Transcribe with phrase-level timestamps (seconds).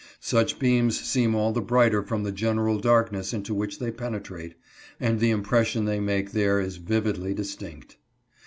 [0.19, 4.55] Such beams seem all the brighter from the general darkness into which they penetrate,
[4.99, 7.97] and the impression they make there is vividly distinct.